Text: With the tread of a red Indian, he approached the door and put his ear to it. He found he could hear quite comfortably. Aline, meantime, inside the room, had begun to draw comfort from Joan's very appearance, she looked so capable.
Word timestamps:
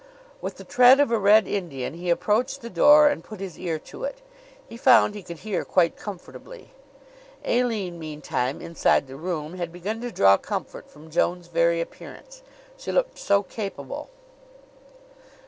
With 0.41 0.55
the 0.57 0.63
tread 0.63 0.99
of 0.99 1.11
a 1.11 1.19
red 1.19 1.47
Indian, 1.47 1.93
he 1.93 2.09
approached 2.09 2.61
the 2.61 2.71
door 2.71 3.07
and 3.07 3.23
put 3.23 3.39
his 3.39 3.59
ear 3.59 3.77
to 3.77 4.03
it. 4.03 4.23
He 4.67 4.75
found 4.75 5.13
he 5.13 5.21
could 5.21 5.37
hear 5.45 5.63
quite 5.63 5.95
comfortably. 5.95 6.71
Aline, 7.45 7.99
meantime, 7.99 8.61
inside 8.61 9.05
the 9.05 9.15
room, 9.15 9.57
had 9.57 9.71
begun 9.71 10.01
to 10.01 10.11
draw 10.11 10.37
comfort 10.37 10.89
from 10.89 11.11
Joan's 11.11 11.49
very 11.49 11.79
appearance, 11.79 12.41
she 12.75 12.91
looked 12.91 13.19
so 13.19 13.43
capable. 13.43 14.09